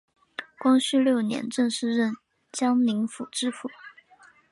[0.57, 2.15] 光绪六年正式任
[2.51, 3.69] 江宁府知府。